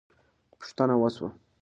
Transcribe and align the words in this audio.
پوښتنه 0.53 0.95
وسوه. 1.01 1.29